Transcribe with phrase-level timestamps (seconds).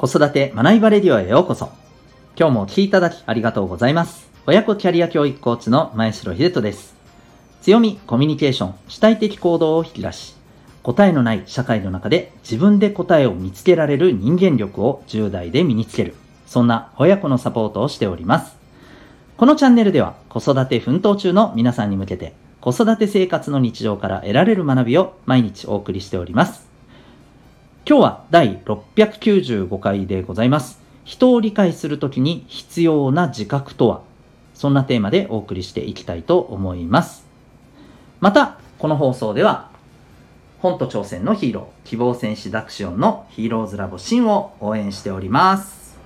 [0.00, 1.68] 子育て学びバレディオへようこそ。
[2.34, 4.30] 今日もお聴きいただきありがとうございます。
[4.46, 6.94] 親子キャリア教育コーチの前城秀人です。
[7.60, 10.36] 強み、コミュニケーション、主体的行動を引き出し、
[10.82, 16.14] 答えのない社会の中で自分で答えを見つけられる人間力を10代で身につける。
[16.46, 18.56] そんな親子のサポートをしております。
[19.36, 26.69] このチャンネルでは子育て奮闘中の皆さんに向けて子育て生活の日常から得られる学びを毎日お送りしております。
[27.90, 30.78] 今日は第695回でございます。
[31.04, 34.02] 人を理解するときに必要な自覚とは？
[34.54, 37.26] そんなテーマでお送りしていきたいと思います。
[38.20, 39.72] また、この放送では、
[40.60, 45.98] 本と挑戦のヒーロー、希望戦士ダクシオンのヒーローズラボシンを応援しております。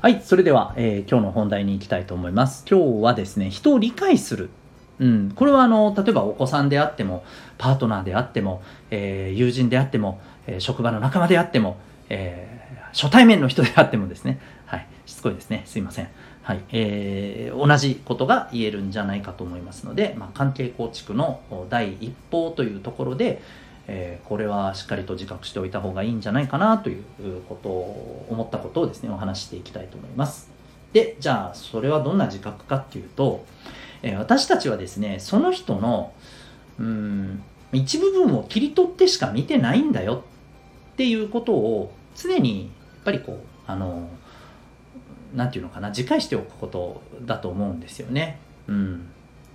[0.00, 2.64] はい、それでは、えー、今日の本題に行きたいと思います。
[2.68, 4.50] 今日はですね、人を理解する
[4.98, 7.24] うん、これはあの例えばお子さんであっても
[7.58, 15.62] パートナーであっても、えー、友人であっても、えー、職場の仲間であっても、えー、初対面の人であってもですね、はい、しつこいですね。
[15.66, 16.08] すいません、
[16.42, 16.60] はい。
[16.70, 23.42] えー、同じことが言えるんじゃないかと思いますので、まあ、関係構築の第一報というところで、
[23.88, 27.02] えー、これはしっかりと自覚しておいた方がいいんじゃないかなという
[27.48, 30.50] ことを思ったことをですねお話していきたいと思います。
[30.92, 33.44] でじゃあそれはどんな自覚かっていうと
[34.02, 36.12] え私たちはですねその人の
[36.78, 40.24] うん一部分を切り取ってしか見てないんだよ
[40.92, 43.36] っていうことを常にやっぱりこう
[43.66, 44.08] あの
[45.34, 48.38] 何て言うのかな自戒しておくことだと思うんですよね。
[48.68, 49.08] うん、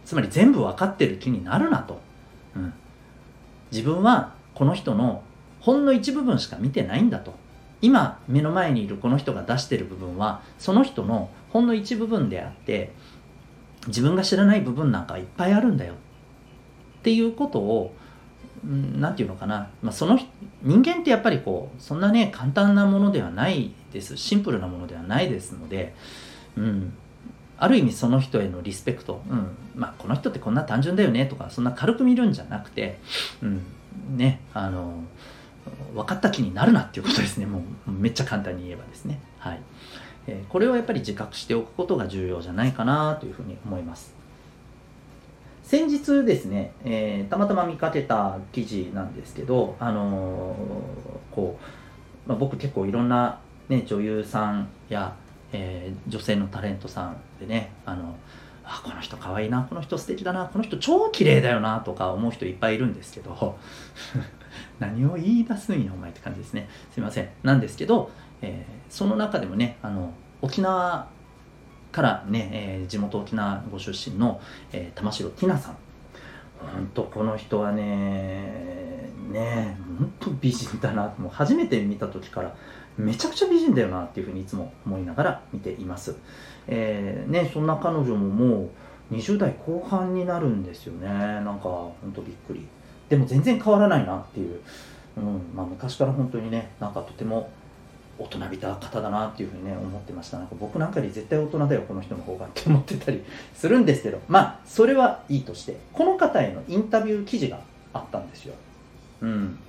[0.03, 2.01] つまり全部分かってる気になるなと、
[2.55, 2.73] うん、
[3.71, 5.23] 自分はこの人の
[5.59, 7.35] ほんの一部分しか見てないんだと。
[7.79, 12.91] 今目の前にいるこの人が出してる部分はその人のほんの一部分であって
[13.87, 17.93] 自分が知らない部分なんかいっぱいあるんだよっていうことを
[18.65, 20.19] 何て言うのかな、まあ、その
[20.61, 24.17] 人間ってやっぱりこうそんなね簡単なものではないです。
[24.17, 25.93] シンプルなものではないですので、
[26.57, 26.93] うん、
[27.57, 29.47] ある意味その人へのリスペクト、うん。
[29.75, 32.99] まあ、この人ってこんな単純だよねとかそんな軽く見るんじゃなくて、
[33.41, 33.61] うん、
[34.17, 35.03] ねあの
[35.93, 37.45] 分かった気になるなっていうことですね。
[37.45, 39.19] もうめっちゃ簡単に言えばですね。
[39.39, 39.61] はい。
[40.27, 44.15] えこれをやっぱり自覚しておくことが重要じゃないかなというふうに思います。
[45.63, 51.87] 先日ですね、えー、たまたま見かけた記事なんですけど、あのー、こう
[52.27, 53.39] まあ、僕結構いろんな、
[53.69, 55.15] ね、女優さんや、
[55.53, 58.15] えー、女性のタレントさんでねあの
[58.65, 63.57] あこの人かわいいなこの人素敵だなこの人超綺麗だよなとか思う人いっぱいいるんですけど
[64.79, 68.11] 何を言い出すんやお前って感じですねすいませんなんですけど
[68.41, 71.07] えー、その中でもねあの沖縄
[71.91, 74.39] からね、えー、地元沖縄ご出身の、
[74.71, 75.77] えー、玉城ティナさん。
[76.59, 81.13] 本当この人はねね本当美人だな。
[81.17, 82.55] もう初めて見た時から
[82.97, 86.15] めちゃくちゃ美人だよなっていうふうにいつも思いながら見ています、
[86.67, 88.69] えー、ねそんな彼女もも
[89.11, 91.07] う20代後半になるんですよね。
[91.07, 92.67] なんか本当びっくり。
[93.07, 94.59] でも全然変わらないなっていう、
[95.15, 95.23] うん
[95.55, 97.49] まあ、昔から本当にねなんかとても
[98.19, 100.37] 大人びた方だなっていうふうにね思ってました。
[100.37, 103.23] なんか僕なんかより絶対大人だよこの人の方がって思ってたり
[103.53, 104.19] するんですけど。
[104.27, 107.59] まあそれはいいとしてこの方へのインタビュー記事が
[107.93, 108.53] あったんですよ。
[109.21, 109.59] うん。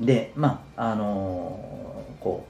[0.00, 2.46] でまああのー、こ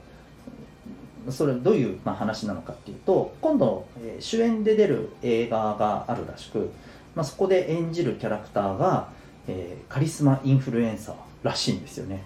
[1.27, 6.71] うそれどういう、まあ、話なのかっていうと今度、えー、主演で出る映画があるらしく、
[7.15, 9.09] まあ、そこで演じるキャラクターが、
[9.47, 12.23] えー、カリスマインフルエンサーらしいんですよね。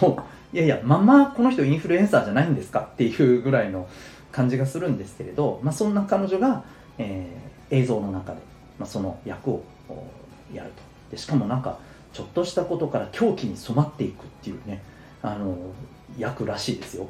[0.00, 3.88] もういやいやまんまこの人インフルエンサーじゃないんですかっていうぐらいの
[4.32, 6.64] 感じがするんですけれど、まあ、そんな彼女が、
[6.98, 8.40] えー、映像の中で、
[8.78, 9.64] まあ、その役を
[10.52, 10.82] やると。
[11.10, 11.78] でしかもなんか
[12.12, 14.82] ちょっとしたことから狂気に染まっていくっていうね
[15.22, 15.56] あの
[16.18, 17.08] 役らしいですよ。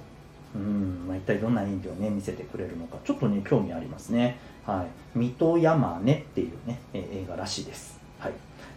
[0.55, 4.39] うん、まあ、一体どんな演技をね見せてくれるのかちょっとね興味ありますね。
[4.67, 5.19] はい。
[5.19, 7.99] 水戸山根っていうね、えー、映画らしいです。
[8.19, 8.33] はい。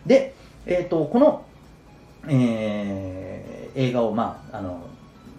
[0.05, 0.35] で
[0.65, 1.45] えっ、ー、とこの
[2.27, 4.81] えー、映画を、まあ、あの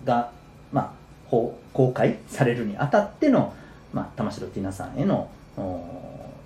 [0.04, 0.30] が、
[0.72, 0.92] まあ、
[1.30, 3.54] 公開されるにあたっての、
[3.92, 5.30] まあ、玉城ティナさんへの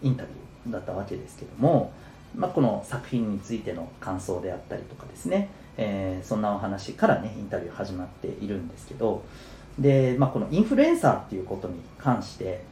[0.02, 1.93] インタビューだったわけですけども、
[2.37, 9.25] まあ、この作品についての感想であったりとかですね、えー、そんなお話からねインタビュー始まっているんですけど
[9.79, 12.62] で、まあ、このインフルエンサーっていうことに関して、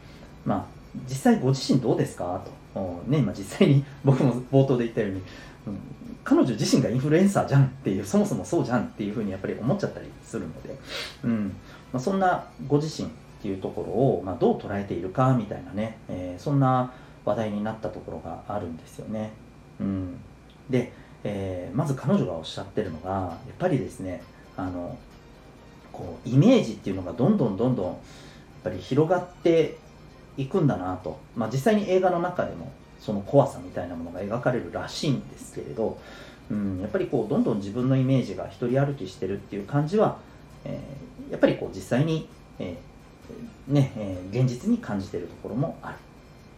[0.45, 0.65] まあ、
[1.09, 2.43] 実際ご自身どうですか？
[2.75, 5.23] と、ねまあ、実際に僕も冒頭で言ったように、
[6.25, 10.77] 彼女自身がインフルエンサーじゃんっていうそもそもそうじゃんっていうふうにやっぱり思っちゃったりするので、
[11.25, 11.47] うん。
[11.93, 13.11] まあ、そんなご自身っ
[13.43, 16.93] ていうところを、まあ、どう捉えているかみたいなね、えー、そんな
[17.25, 19.33] 話題になったところがあるんですよね。
[19.81, 20.17] うん、
[20.71, 20.93] で、
[21.23, 24.23] えー、まず彼女がおっしゃってるのがやっぱりですね
[24.57, 24.97] あの
[25.93, 27.97] こうイメージっていうのがどんどんどんどんやっ
[28.65, 29.77] ぱり広がって
[30.37, 32.71] いくんだなと、まあ、実際に映画の中でも
[33.01, 35.99] その怖さみたいなものが描かれるらしいんですけれど、
[36.51, 40.19] うん、やっぱりこうどんどん自分のイメージが一人歩きしてるっていう感じは、
[40.65, 42.29] えー、やっぱりこう実際に、
[42.59, 45.97] えー、ねえー、現実に感じてるところもある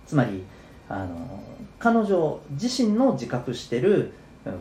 [0.06, 0.44] つまり
[0.88, 1.42] あの
[1.78, 4.12] 彼女自身の自覚してる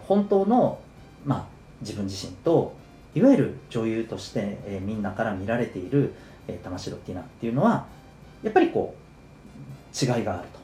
[0.08, 0.80] 本当の、
[1.26, 1.46] まあ、
[1.82, 2.74] 自分自身と
[3.16, 6.14] いわゆる女優として、えー、みんなから見られている、
[6.48, 7.88] えー、玉城ティナっていうのは
[8.44, 10.57] やっぱりこう違いがあると。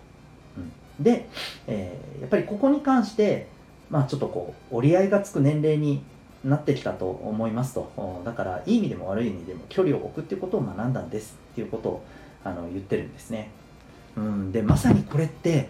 [0.99, 1.27] で、
[1.67, 3.47] えー、やっぱりここに関して、
[3.89, 6.03] まあ、ちょっとこう折り合いがつく年齢に
[6.43, 12.05] なってきたと思いますとだからいい意味でも悪い意味でも距離を置くっていうことを学んだんですっていうことを
[12.43, 13.49] あの言ってるんですね。
[14.17, 15.69] うん、でまさにこれって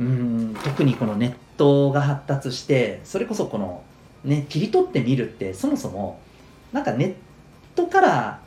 [0.00, 3.82] うん特にこのネットが発達してそれこそこの
[4.24, 6.18] ね切り取ってみるってそもそも
[6.72, 7.14] なんかネッ
[7.76, 8.40] トから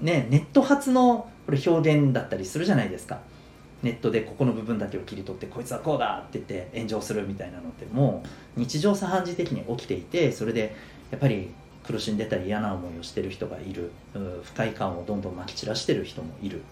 [0.00, 3.20] ねネット発のこれ表現だったりするじゃないですか
[3.82, 8.22] ネットでここの部分だけを切り取ってこいつはこうだって言って炎上するみたいなのっても
[8.56, 10.74] う日常茶飯事的に起きていてそれで
[11.10, 11.50] やっぱり
[11.84, 13.90] 苦しんでたり嫌な思いをしてる人がいる
[14.44, 16.62] 不快感をどんどんまき散らしてる人もいる。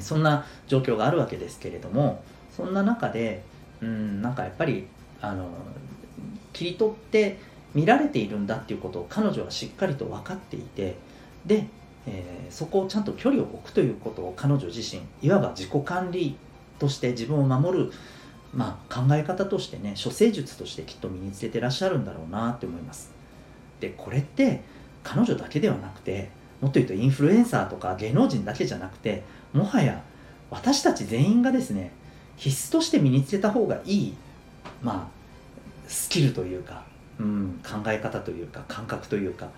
[0.00, 2.22] そんな状況があるわけですけれども
[2.56, 3.42] そんな中で
[3.82, 4.86] うんなんかやっぱり
[5.20, 5.48] あの
[6.52, 7.38] 切り取って
[7.74, 10.96] 見られているんだっていうことを彼女はしっかりと分かっていて
[11.46, 11.66] で、
[12.06, 16.36] えー、そこをちゃんと距離を置くということを彼女自身いわば自己管理
[16.78, 17.92] として自分を守る、
[18.54, 23.12] まあ、考え方としてね処世術としてきっと身につけてらっしゃるんだろうなって思います。
[23.80, 24.62] でこれって
[25.02, 26.30] 彼女だけではなくて
[26.60, 30.02] もっと言うとインフルエンサーとか芸能人だけじゃなくてもはや
[30.50, 31.92] 私たち全員がですね
[32.36, 34.14] 必須として身につけた方がいい
[34.82, 35.20] まあ
[35.88, 36.84] スキルというか、
[37.18, 39.48] うん、考え方というか感覚というか、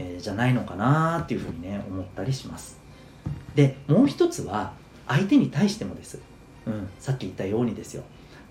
[0.00, 2.80] えー、じゃないのかなっていうふうにね思ったりします。
[3.54, 4.72] でもう一つは
[5.06, 6.20] 相手に対してもです、
[6.66, 8.02] うん、さっき言ったようにですよ。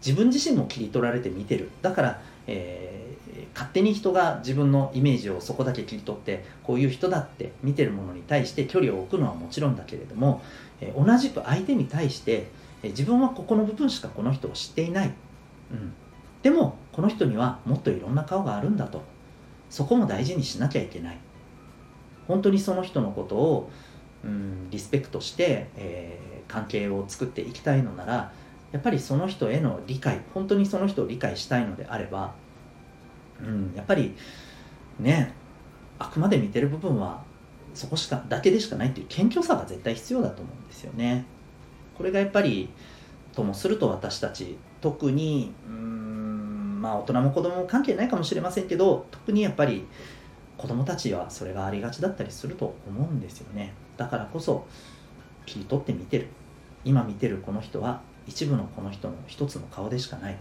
[0.06, 1.70] 自分自身も切り取られて見てる。
[1.82, 10.44] だから、えー、勝手に人が自分のイメージをそこだけ切り取ってこういう人だって見てるものに対して距離を置くのはもちろんだけれども、
[10.80, 12.48] えー、同じく相手に対して、
[12.84, 15.14] えー、自分はここの部分しかこの人を知っていない、
[15.72, 15.94] うん、
[16.44, 19.02] でもこの人にはもっといろんな顔があるんだと。
[19.70, 21.18] そこも大事にしなきゃいけない。
[22.30, 23.70] 本当にその人のことを、
[24.24, 28.32] うん、リスペクトして、えー、関係を作っていきたいのなら
[28.72, 32.36] やっぱりその人への理解本当にその人を理解したいのであれば、
[33.42, 34.16] うん、やっぱり
[35.00, 35.34] ね
[35.98, 37.24] あくまで見てる部分は
[37.74, 41.26] そこしかだけでしかないっていう謙虚さが絶対必要だと思うんですよね。
[41.98, 42.70] これがやっぱり
[43.34, 49.86] ともすると私たち特にうんまあ大人も子供も関係ないかもしれませんけど特にやっぱり
[50.60, 53.74] 子供たちはそれがありがちだったりすると思うんですよね。
[53.96, 54.68] だからこそ
[55.46, 56.28] 切り取って見てる。
[56.84, 60.38] 今見てるこの人は一部のこの人の一つの顔でしかない。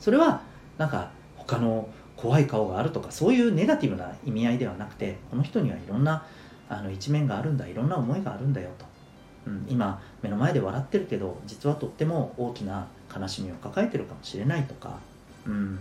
[0.00, 0.42] それは
[0.78, 6.26] なんか他の怖い顔があるとかそういうネガティブな意味合いではなくてこの人にはいろんな
[6.68, 8.84] あの一面があるんだいろんな思いがあるんだよと、
[9.46, 14.98] うん、今目の前で笑ってるけど実はとっても大きな悲しみを抱えてるかもしれないとか
[15.46, 15.78] うん、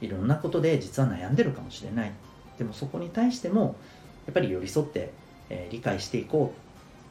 [0.00, 2.12] いろんなことで実は悩んでるかもしれない。
[2.58, 3.76] でもそこに対しても
[4.26, 5.12] やっぱり寄り添って、
[5.48, 6.54] えー、理解していこ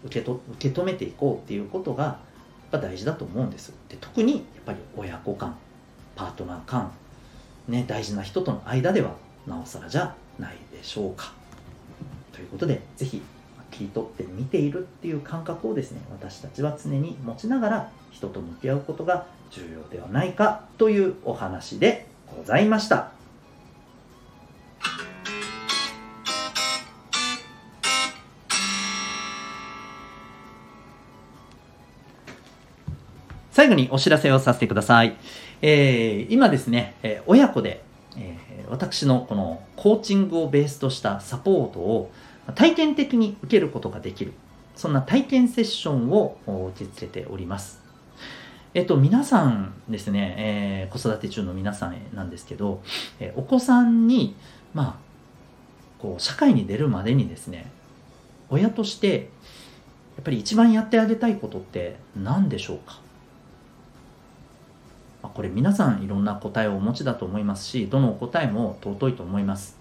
[0.03, 2.19] う受けと受け止めていこうっていうことがや
[2.77, 5.55] っぱ大事だと思うんですで特にやっぱり親子間
[6.15, 6.91] パートナー間、
[7.67, 9.15] ね、大事な人との間では
[9.47, 11.31] なおさらじゃないでしょうか
[12.33, 13.21] ということで是非
[13.71, 23.16] 切り取って見ているっていう感覚をですね私たちは常に持ちながら人と向き合うことが重要ではないかというお話でございました。
[33.67, 35.17] 最後にお知らせをさせてください。
[35.61, 37.83] えー、今ですね、えー、親子で、
[38.15, 42.09] えー、私のこのコーチングをベースとしたサポートを
[42.55, 44.31] 体験的に受けることができる、
[44.77, 47.81] そんな体験セッションを受け付けております。
[48.73, 52.81] えっと、皆さんですね、えー、子育て中の皆さんなんですけど、
[53.19, 54.37] えー、お子さんに、
[54.73, 54.95] まあ、
[55.99, 57.69] こう、社会に出るまでにですね、
[58.49, 59.29] 親として、
[60.15, 63.05] やっぱり一番やってあげたいことって何でしょうか？
[65.21, 69.77] これ皆さんいろんな答えをお持ちだと思いますし、どの答えも尊いと思います。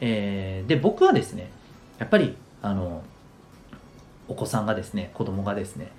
[0.00, 1.50] えー、で、僕はですね、
[1.98, 3.02] やっぱり、あの、
[4.28, 5.90] お子さんがですね、子供がですね、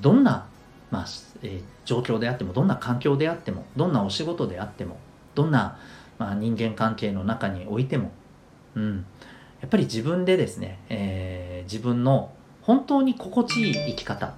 [0.00, 0.46] どんな
[0.90, 1.06] まあ
[1.42, 4.98] えー、状況であってもどんな環境であってもどんなお仕事であっても
[5.34, 5.78] どんな、
[6.18, 8.10] まあ、人間関係の中においても、
[8.74, 9.04] うん、
[9.60, 12.32] やっぱり自分でですね、えー、自分の
[12.62, 14.34] 本当に心地いい生き方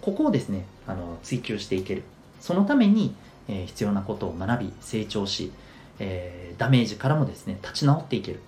[0.00, 2.04] ここをですねあの追求していける
[2.42, 3.14] そのために、
[3.48, 5.52] え、必要なことを学び成長し、
[5.98, 8.40] え、ダメージからもですね立ち直っていける。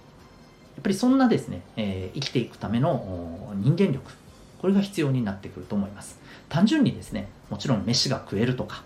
[0.74, 4.12] やっぱりそんなですね、え、生きていくための人間力
[4.60, 6.18] これが必要になってくると思います。
[6.48, 8.82] 単純にですねもちろん飯が食えるとか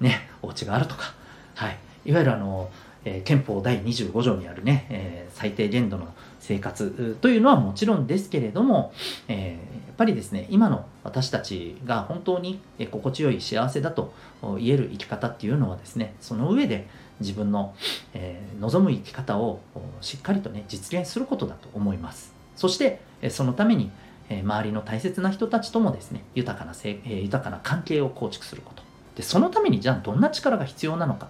[0.00, 1.14] ねお家があるとか
[1.54, 1.78] はい。
[2.04, 2.70] いわゆるあの
[3.04, 6.08] え、憲法第25条にあるね、え、最低限度の
[6.40, 8.92] 生活というのはもちろんですけれども、
[9.28, 14.12] え、やっぱりですね今の私たちが本当に心地よい幸せだと
[14.58, 16.88] 言える生き方っていうのはですねその上で
[17.20, 17.74] 自分の、
[18.12, 19.60] え望む生き方を
[20.00, 22.34] しっかりとね実現することだと思います。
[22.56, 23.90] そしてそのために
[24.28, 28.82] 周りの大切な人たちともですね豊かな豊かな関係を構築すること。
[29.16, 31.28] でそのためにじゃあどんな力が必要なのか。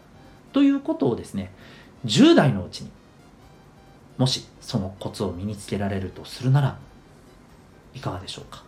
[0.54, 1.52] ということをですね
[2.06, 2.90] 10代のうちに
[4.16, 6.78] もしそのコツを身につけられるとするなら
[7.92, 8.62] いかがでしょうか？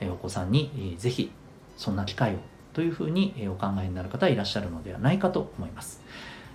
[0.00, 1.30] えお子さんにぜひ
[1.76, 2.38] そんな機会を
[2.72, 6.00] というふうにお考えになる方いらっしゃるのではないかと思います。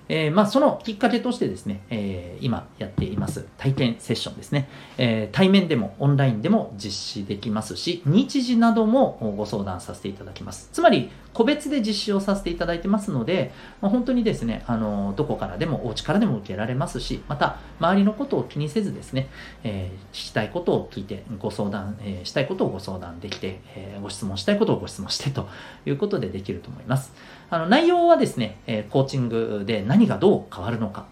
[0.10, 10.70] えー、まあ、そのきっかけとしてですね、えー、今やっています体験セッションですね、えー、対面でもオンラインでも実施できますし、日時などもご相談させていただきます。
[10.74, 13.52] つまり、個別で実施をさせていただいてますので、
[13.82, 19.30] まあ、本当にですね、あのどこからでも、お家からでも受けられますし、また、周りのことを気にせずですね、
[19.64, 25.48] えー、聞きたいことを聞いて、ご相談、えー、したいことをご相談できて、えー、ご質問したいことをご質問してと
[25.86, 27.14] いうことでできると思います。
[27.52, 31.06] あの内容はですね、えコーチングで何何がどう変わるのか、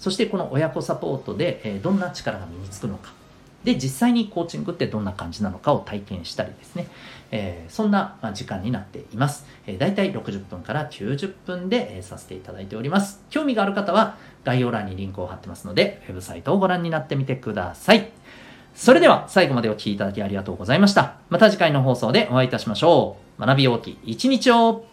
[0.00, 3.12] そしてこの親子サポートで、えどんな力が身につくのか、
[3.62, 6.88] で、実際にコーチングってどんな感じなのかを体験したりですね、
[7.30, 9.46] えー、そんな時間になっています。
[9.68, 13.22] えー、だいたい60分から90分で、えー、させていただいております。
[13.30, 18.10] 興味がある方は概要欄にリンクを貼ってますので、ウェブサイトをご覧になってみてください。
[18.74, 21.14] それでは最後までお聴きいただきありがとうございました。
[21.30, 23.40] また次回の放送でお会いいたしましょう。
[23.40, 24.84] 学び大きい一日を